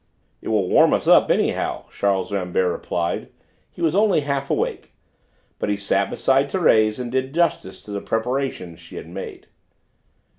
[0.41, 3.29] "It will warm us up anyhow," Charles Rambert replied;
[3.69, 4.93] he was only half awake,
[5.59, 9.45] but he sat beside Thérèse, and did justice to the preparations she had made.